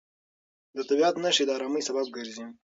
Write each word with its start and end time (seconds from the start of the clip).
د 0.75 0.77
طبیعت 0.89 1.15
نښې 1.23 1.43
د 1.45 1.49
ارامۍ 1.57 1.81
سبب 1.87 2.05
ګرځي. 2.15 2.45